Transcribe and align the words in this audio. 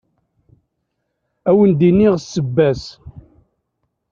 Ad 1.49 1.55
wen-d-iniɣ 1.57 2.13
ssebba-s. 2.19 2.83